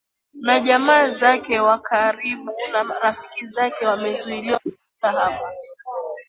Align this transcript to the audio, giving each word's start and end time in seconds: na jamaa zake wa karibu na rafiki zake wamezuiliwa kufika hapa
na 0.33 0.59
jamaa 0.59 1.09
zake 1.09 1.59
wa 1.59 1.79
karibu 1.79 2.51
na 2.73 2.83
rafiki 2.83 3.47
zake 3.47 3.85
wamezuiliwa 3.85 4.59
kufika 4.59 5.11
hapa 5.11 5.51